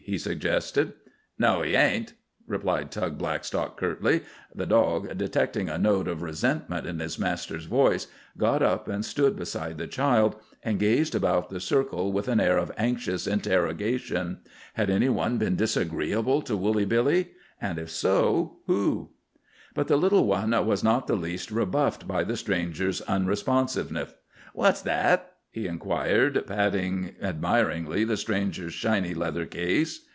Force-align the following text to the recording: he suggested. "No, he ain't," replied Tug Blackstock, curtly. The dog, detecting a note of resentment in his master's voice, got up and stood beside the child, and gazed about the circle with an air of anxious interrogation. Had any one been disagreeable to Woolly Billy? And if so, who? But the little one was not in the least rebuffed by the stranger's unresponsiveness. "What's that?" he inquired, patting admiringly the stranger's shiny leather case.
he 0.03 0.17
suggested. 0.17 0.91
"No, 1.39 1.61
he 1.61 1.75
ain't," 1.75 2.15
replied 2.47 2.91
Tug 2.91 3.19
Blackstock, 3.19 3.77
curtly. 3.77 4.23
The 4.53 4.65
dog, 4.65 5.15
detecting 5.15 5.69
a 5.69 5.77
note 5.77 6.07
of 6.07 6.23
resentment 6.23 6.85
in 6.87 6.99
his 6.99 7.19
master's 7.19 7.63
voice, 7.65 8.07
got 8.35 8.63
up 8.63 8.89
and 8.89 9.05
stood 9.05 9.35
beside 9.37 9.77
the 9.77 9.87
child, 9.87 10.35
and 10.63 10.79
gazed 10.79 11.13
about 11.13 11.49
the 11.49 11.61
circle 11.61 12.11
with 12.11 12.27
an 12.27 12.41
air 12.41 12.57
of 12.57 12.71
anxious 12.77 13.25
interrogation. 13.27 14.39
Had 14.73 14.89
any 14.89 15.07
one 15.07 15.37
been 15.37 15.55
disagreeable 15.55 16.41
to 16.41 16.57
Woolly 16.57 16.83
Billy? 16.85 17.29
And 17.61 17.77
if 17.77 17.91
so, 17.91 18.57
who? 18.65 19.11
But 19.75 19.87
the 19.87 19.97
little 19.97 20.25
one 20.25 20.49
was 20.65 20.83
not 20.83 21.07
in 21.09 21.15
the 21.15 21.21
least 21.21 21.51
rebuffed 21.51 22.05
by 22.07 22.23
the 22.25 22.35
stranger's 22.35 23.01
unresponsiveness. 23.01 24.13
"What's 24.53 24.81
that?" 24.81 25.27
he 25.53 25.67
inquired, 25.67 26.41
patting 26.47 27.13
admiringly 27.21 28.05
the 28.05 28.15
stranger's 28.15 28.71
shiny 28.73 29.13
leather 29.13 29.45
case. 29.45 30.05